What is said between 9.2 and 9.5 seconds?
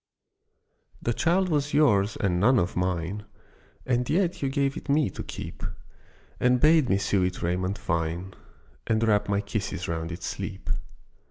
my